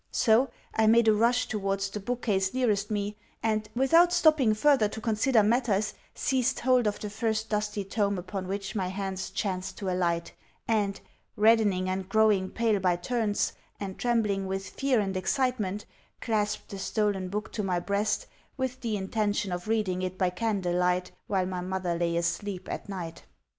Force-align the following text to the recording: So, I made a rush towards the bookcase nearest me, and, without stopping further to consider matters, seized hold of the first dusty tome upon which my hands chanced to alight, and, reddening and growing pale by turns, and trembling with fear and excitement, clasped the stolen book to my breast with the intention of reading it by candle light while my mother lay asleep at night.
So, 0.09 0.49
I 0.73 0.87
made 0.87 1.07
a 1.07 1.13
rush 1.13 1.47
towards 1.47 1.87
the 1.91 1.99
bookcase 1.99 2.55
nearest 2.55 2.89
me, 2.89 3.17
and, 3.43 3.69
without 3.75 4.11
stopping 4.11 4.55
further 4.55 4.87
to 4.89 4.99
consider 4.99 5.43
matters, 5.43 5.93
seized 6.15 6.61
hold 6.61 6.87
of 6.87 6.99
the 6.99 7.09
first 7.11 7.49
dusty 7.49 7.83
tome 7.83 8.17
upon 8.17 8.47
which 8.47 8.73
my 8.73 8.87
hands 8.87 9.29
chanced 9.29 9.77
to 9.77 9.91
alight, 9.91 10.33
and, 10.67 10.99
reddening 11.35 11.87
and 11.87 12.09
growing 12.09 12.49
pale 12.49 12.79
by 12.79 12.95
turns, 12.95 13.53
and 13.79 13.99
trembling 13.99 14.47
with 14.47 14.69
fear 14.69 14.99
and 14.99 15.15
excitement, 15.15 15.85
clasped 16.19 16.69
the 16.69 16.79
stolen 16.79 17.29
book 17.29 17.51
to 17.51 17.61
my 17.61 17.79
breast 17.79 18.25
with 18.57 18.81
the 18.81 18.97
intention 18.97 19.51
of 19.51 19.67
reading 19.67 20.01
it 20.01 20.17
by 20.17 20.31
candle 20.31 20.73
light 20.73 21.11
while 21.27 21.45
my 21.45 21.61
mother 21.61 21.95
lay 21.95 22.17
asleep 22.17 22.67
at 22.71 22.89
night. 22.89 23.21